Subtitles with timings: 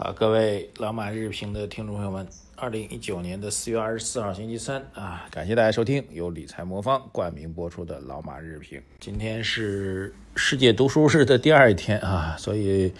[0.00, 2.24] 好，各位老马日评的听众朋友们，
[2.54, 8.80] 二零一九年的四月二十四号星期三啊，感谢大家收听由理财魔方冠名播出的老马日评。
[9.00, 12.92] 今天是世界读书日的第二天啊，所以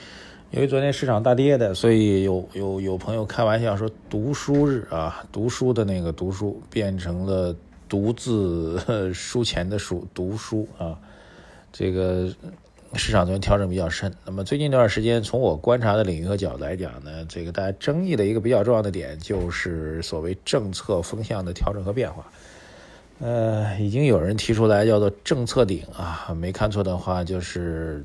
[0.51, 7.55] 由于昨天市场大跌的，所以有有有朋友开玩笑说读书日啊，读书的那个读书变成了
[7.89, 8.77] 独自
[9.15, 10.99] 书前的书读书啊，
[11.71, 12.29] 这个。
[12.95, 22.27] 市场昨天调整比较深，那么最近这段时间，从我观察的领域和角度来讲呢，这个大家争议的一个比较重要的点，就是所谓政策风向的调整和变化。
[23.21, 28.05] 呃，已经有人提出来叫做政策顶啊，没看错的话，就是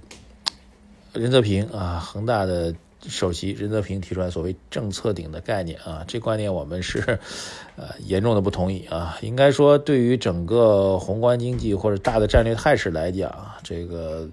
[1.14, 2.76] 任泽平啊，恒大的
[3.08, 7.00] 首席任泽平提出来所谓政策顶的概念啊，这观点我们是
[7.78, 9.18] 呃严重的不同意啊。
[9.22, 14.30] 应该说，对于整个宏观经济或者大的战略态势来讲，这个。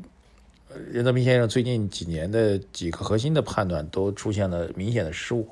[0.93, 5.49] 任泽平先生最近几年的几个核心的判断都出现了明显的失误，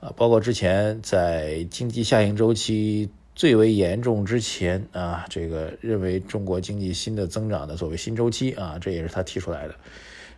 [0.00, 9.74] 啊，包括之前在经济下行周期最为严重之前啊，这个认为中国经济新的增长的所谓新周期啊，这也是他提出来的。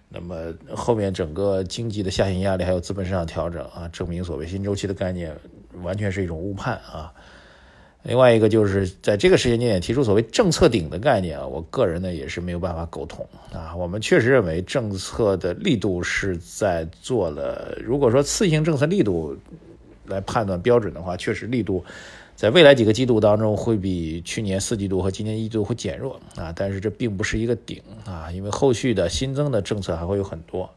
[0.09, 5.37] 那么后面整个经济的下行压力还有资本市场调整啊，证明所谓新周期的概念
[5.83, 7.13] 完全是一种误判啊。
[8.07, 13.75] 另外一个就是在这个时间节点提出所谓政策顶的概念啊，我个人呢也是没有办法苟同啊。
[13.75, 19.37] 我们确实认为政策的力度是在做了，如果说次性政策力度
[20.07, 21.85] 来判断标准的话，确实力度
[22.37, 26.53] 在未来几个季度当中会比去年四季度和今年一季度会减弱啊。
[26.55, 30.71] 但是这并不是一个顶啊，因为后续的新增的政策还会有很多。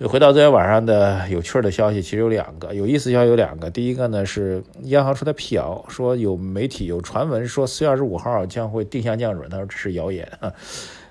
[0.00, 3.70] 就回到昨天晚上的有趣的消息，其实有两个有意思消息有两个。
[3.70, 10.28] 第一个呢是央行出来辟谣，说有媒体有传闻说四月二十五号将会定向降准，他说这是谣言。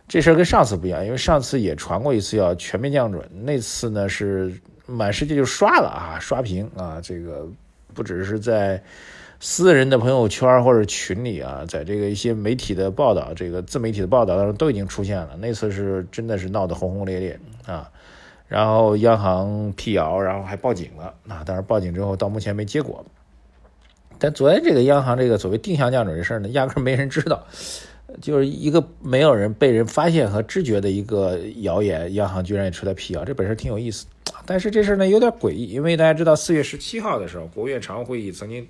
[0.06, 4.54] 这事儿跟上次不一样，因为上次也传过一次要全面降准，那次呢是
[4.86, 7.48] 满世界就刷了啊，刷屏啊，这个
[7.94, 8.84] 不只是在
[9.40, 15.38] 私人的朋友圈或者群里啊，在这个一些媒体的报道，这个自媒体的报道当中都已经出现了。
[15.40, 17.90] 那次是真的是闹得轰轰烈烈啊。
[18.54, 21.42] 然后央行辟谣，然后还报警了啊！
[21.44, 23.04] 但是报警之后到目前没结果。
[24.20, 27.48] 但昨天这个央行这个所谓定向降准这事呢，压根没人知道，
[28.22, 34.06] 就是一个没有人被人发现和知觉的一个谣言，央行居然也出来辟谣，这本身挺有意思。
[34.46, 38.68] 但是这事呢有点诡异，因为大家知道四月十七号的时候，国务院常务会议曾经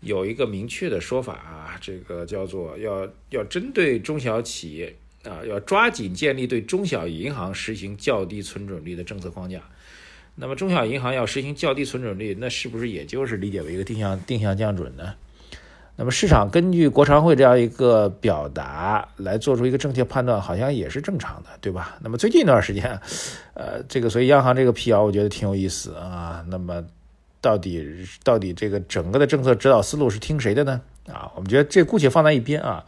[0.00, 4.94] 有一个明确的说法啊，这个叫做要要针对中小企业。
[5.28, 9.60] 啊，要抓紧建立对中小银行实行较低存准率的政策框架。
[10.40, 15.14] 那么，中小银行要实行较低存准率，那是不是也就是理解为一个定向定向降准呢？
[15.96, 21.98] 那么，市场根据国常会这样一个表达来做出一个正确判断，好像也是正常的，对吧？
[22.00, 23.00] 那么，最近一段时间，
[23.54, 26.44] 呃，这个所以央行这个辟谣，我觉得挺有意思啊。
[26.48, 26.84] 那么，
[27.40, 30.80] 到底到底这个整个的政策指导思路是听谁的呢？
[31.08, 32.84] 啊，我们觉得这姑且放在一边啊。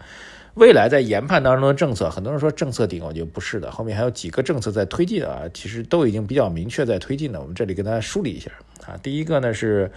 [0.61, 7.41] 未来在研判当中的政策，很多人说政策顶，我觉得不是的，后面还有几个政策在推进啊，其实都已经比较明确在推进了。
[7.41, 8.51] 我们这里跟大家梳理一下
[8.87, 9.91] 啊，第一个呢是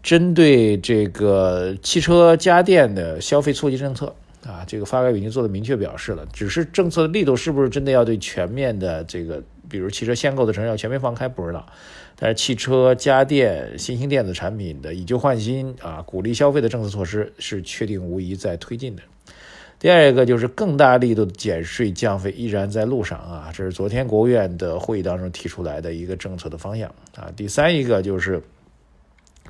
[0.00, 4.14] 针对这个汽车家电的消费促进政策
[4.46, 11.66] 啊，这个发改委已经做的明确表示了，只是政策的力度是不是真的要对全面的这个，比如汽车限购的城市要全面放开，不知道。
[12.14, 19.02] 但是汽车家电、新兴电子产品的以旧换新啊，鼓励消费的政策措施是确定无疑在推进的。
[19.82, 27.32] 第二个就是更大力度的减税降费依然在路上啊，这是昨天国务院的会议当中提出来的一个政策的方向啊。
[27.34, 28.40] 第三一个就是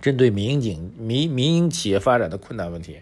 [0.00, 2.97] 针对民营民民营企业发展的困难问题，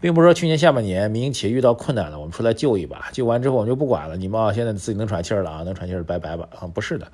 [0.00, 7.10] 并不是说去年下半年民营企业遇到困难了，我们出来救一把，救完之后我们就不管了，你们啊现在自己能喘气了啊，能喘气儿拜拜吧啊，不是的。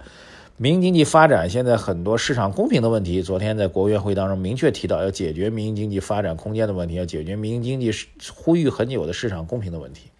[0.59, 7.93] 民营经济发展现在很多市场公平的问题，昨天在国务院会当中明确提到，要解决民营经济发展空间的问题，要解决民营经济
[8.35, 10.11] 呼吁很久的市场公平的问题。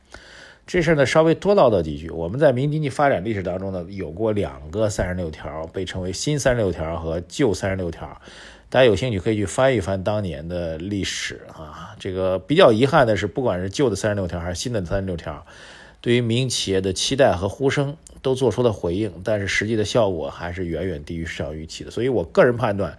[0.67, 2.11] 这事儿呢稍微多唠叨几句。
[2.11, 8.21] 我们在民营经济发展历史当中呢，有过两个三十六条，被称为新三十六条和旧三十六条。
[8.69, 11.97] 大家有兴趣可以去翻一翻当年的历史啊。
[11.99, 15.47] 这个比较遗憾的是，不管是旧的三十六条还是新的三十六条。
[16.07, 21.91] 对于民营企业的期待和呼声都做出了回应，但是实际的效果还是远远低于市场预期的。
[21.91, 22.97] 所以我个人判断，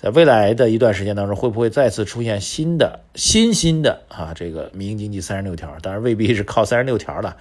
[0.00, 5.78] 在未来的一段时间当中，会不会再次出现新的新兴的啊这个民营经济三十六条？
[5.80, 7.36] 当然未必是靠三十六条了，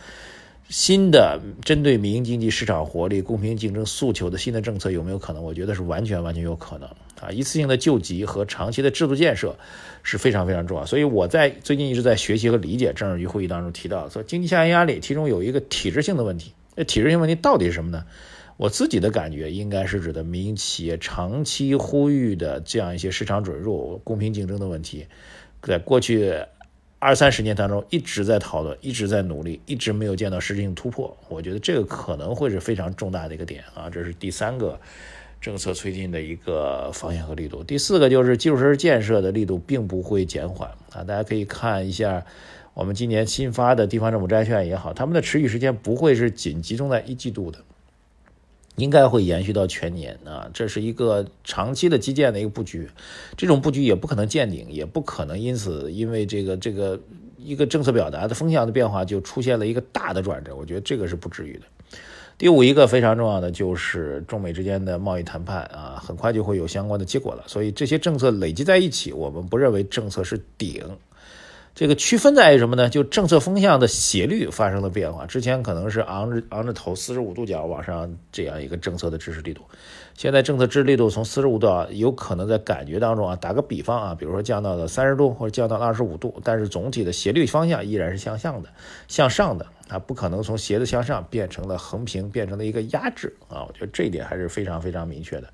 [0.69, 5.43] 新的针对民营经济市场活力、公平竞争诉求的新的政策有没有可能？
[5.43, 6.87] 我觉得是完全完全有可能
[7.19, 7.31] 啊！
[7.31, 9.57] 一次性的救急和长期的制度建设
[10.03, 10.85] 是非常非常重要。
[10.85, 16.53] 所以我在最近一直在学习和理解政治局会议当中提到，说经济下行压力，其中有一个体制性的问题。
[16.75, 18.05] 那体制性问题到底是什么呢？
[18.57, 25.07] 我自己的感觉应该是指的民营企业长期呼吁的这样一些市场准入、公平竞争的问题，
[25.63, 26.31] 在过去。
[27.01, 31.15] 二三十年当中一直在讨论，一直在努力，一直没有见到实质性突破。
[31.29, 34.77] 我觉得这个可能会是非常重大的一个点啊，这是第三个
[35.39, 37.63] 政策推进的一个方向和力度。
[37.63, 42.25] 第四个就是基础设施建设的力度并不会减缓啊，大家可以看一下
[42.73, 47.59] 我们今年新发的地方政府债券也好，他们的持续时间不会是仅集中在一季度的。
[48.79, 52.89] 应该会延续到全年啊，这是一个长期的基建的一个布局，
[53.35, 56.99] 这种布局也不可能见顶，也不可能因此因为这个这个
[57.37, 61.61] 一个政策表达的风向的变化就出现了一个大的转折，我觉得这个是不至于的。
[62.37, 70.81] 第五一个非常重要的就是中美之间的贸易谈判啊，很快就会有相关的结果了，所以这些政策累积在一起，我们不认为政策是顶。
[71.75, 72.89] 这个区分在于什么呢？
[72.89, 75.25] 就政策风向的斜率发生了变化。
[75.25, 79.61] 之前可能是昂着昂着头四十五度角往上这样一个政策的支持力度，
[80.19, 88.67] 现在政策支持力度从四十五度啊，有可能在感觉当中啊，打个比方啊，比如说降到了三十度或者降到了二十五度，但是总体的斜率方向依然是向上的，
[89.07, 93.63] 向上的啊，不可能从斜的向上变成了横平，变成了一个压制啊。
[93.65, 95.47] 我觉得这一点还是非常非常明确的。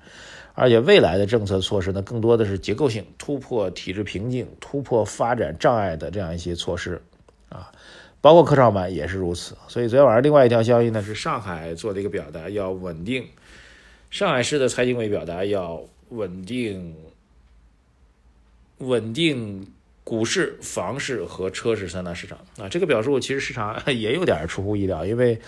[0.54, 7.00] 而且未来的政策措施呢，更多的是结构性突破体制瓶颈、突破发展障碍的这样一些措施，
[7.50, 7.70] 啊，
[8.20, 9.56] 包括科创板也是如此。
[9.68, 13.24] 所以昨天晚上另外一条消息呢，是上海做的一个表达，要稳定
[14.10, 16.94] 上海市的财经委表达要稳定
[18.78, 19.66] 稳定
[20.04, 22.68] 股市、房市和车市三大市场啊。
[22.68, 25.38] 这个表述其实市场 也有点出乎意料，因为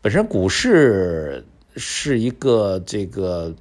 [0.00, 1.44] 本身股市
[1.76, 3.54] 是一个这个。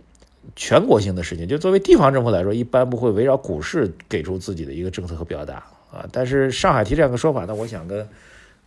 [0.55, 5.55] 全国性的事情，就作为地方政府来说，一般不会围绕股市给出自己的一个政策和表达
[5.91, 6.07] 啊。
[6.09, 8.07] 但是上海提这样一个说法呢，我想跟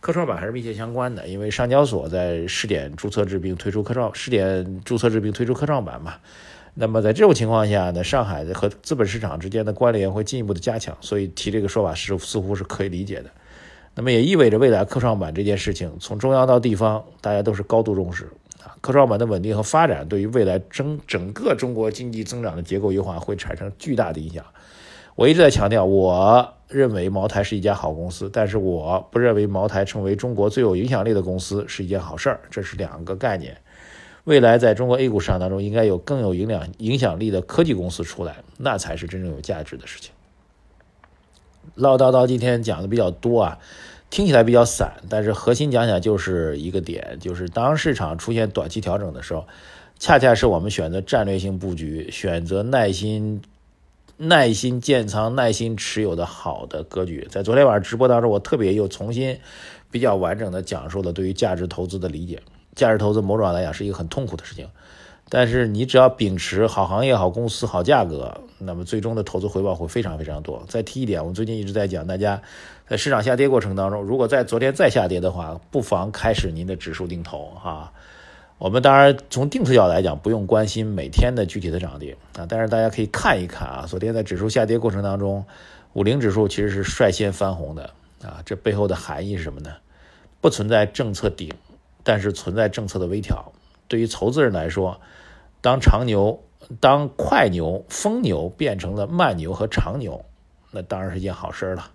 [0.01, 6.15] 科创板还是密切相关的，因为上交所在试点注册制并推出科创试点注册制并推出科创板嘛。
[6.73, 13.29] 那么在这种情况下呢，上海的和资本市场之间的关联会进一步的加强，所以提这个说法是似乎是可以理解的。
[13.93, 18.23] 那么也意味着未来科创板这件事情从中央到地方，大家都是高度重视
[18.63, 18.73] 啊。
[18.81, 24.43] 科创板的稳定和发展，对于未来整整个中国经济增长的结构优化会产生巨大的影响。
[25.15, 33.57] 我一直在强调，我认为茅台是一家好公司，但是我不认为茅台成为中国最有影响力的公司是一件好事儿，这是两个概念。
[34.23, 40.11] 未来在中国 A 股市场当中，应该有更有影响影响力的科技公司出来，那才是真正有价值的事情。
[41.75, 43.59] 唠叨叨，今天讲的比较多啊。
[44.09, 49.47] 听起来比较散，但是核心讲讲就是一个点，就是当市场出现短期调整的时候，
[49.97, 53.41] 恰恰是我们选择战略性布局、选择耐心、
[54.23, 57.27] 耐心建仓、耐心持有的好的格局。
[57.31, 59.35] 在昨天晚上直播当中，我特别又重新
[59.89, 62.39] 比较完整的讲述了对于价值投资的理解。
[62.75, 64.67] 价值投资某种来讲是一个很痛苦的事情，
[65.27, 70.63] 但是你只要秉持好行业、好公司、好价格，那么最终的投资回报会非常非常多。
[70.67, 72.39] 再提一点，我们最近一直在讲，大家。
[72.87, 77.91] 在市场下跌过程当中，如果在昨天再下跌的话，不妨开始您的指数定投哈。
[78.61, 85.43] 我们当然从定投角来讲，不用关心每天的具体的涨跌啊，但是大家可以看一看啊，昨天在指数下跌过程当中，
[85.93, 87.89] 五零指数其实是率先翻红的
[88.21, 89.71] 啊，这背后的含义是什么呢？
[90.41, 91.51] 不存在政策顶，
[92.03, 93.51] 但是存在政策的微调。
[93.87, 95.01] 对于投资人来说，
[95.59, 96.43] 当长牛、
[96.79, 100.23] 当快牛、疯牛变成了慢牛和长牛，
[100.69, 101.89] 那当然是一件好事了。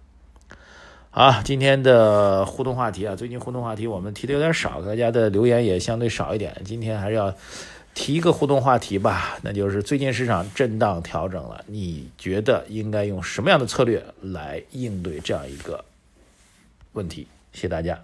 [1.18, 6.54] 好，今天的互动话题啊，最近互动话题我们提的有点少，大家的留言也相对少一点。
[6.62, 7.34] 今天还是要
[7.94, 15.82] 提一个互动话题吧，那就是最近市场震荡调整了，你觉得应该用什么样的策略来应对这样一个
[16.92, 17.26] 问题？
[17.54, 17.98] 谢谢大家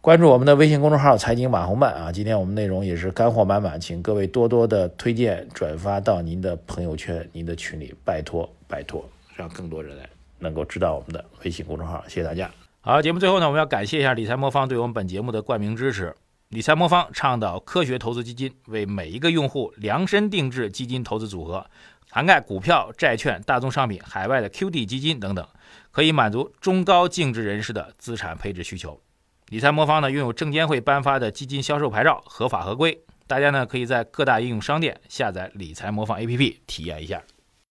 [0.00, 10.08] 关注我们的微信公众号“财经马红漫”啊，今天我们内容也是干货满满，请各位多多的推荐转发到您的朋友圈、您的群里，拜托拜托，让更多人来。
[10.40, 12.50] 能够知道我们的微信公众号，谢谢大家。
[12.80, 16.14] 好，节目最后呢，我们要感谢一下理财魔方对我们本节目的冠名支持。
[16.48, 21.64] 理财魔方倡导科学投资基金，为每一个用户量身定制基金投资组合，
[22.10, 25.46] 涵盖股票、债券、大宗商品、海外的 QD 基金等等，
[25.92, 29.00] 可以满足中高净值人士的资产配置需求。
[29.50, 32.98] 理财魔方呢，拥有证监会颁发的基金销售牌照，合法合规。
[33.26, 37.22] 大家呢，可以在各大应用商店下载理财魔方 APP 体验一下。